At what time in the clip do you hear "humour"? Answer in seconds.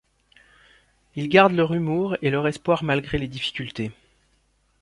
1.75-2.17